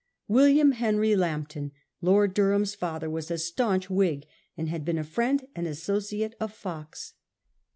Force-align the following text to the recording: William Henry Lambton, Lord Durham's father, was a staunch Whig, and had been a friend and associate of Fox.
William 0.27 0.71
Henry 0.71 1.15
Lambton, 1.15 1.71
Lord 2.01 2.33
Durham's 2.33 2.73
father, 2.73 3.07
was 3.07 3.29
a 3.29 3.37
staunch 3.37 3.87
Whig, 3.87 4.25
and 4.57 4.67
had 4.67 4.83
been 4.83 4.97
a 4.97 5.03
friend 5.03 5.45
and 5.55 5.67
associate 5.67 6.33
of 6.39 6.51
Fox. 6.51 7.13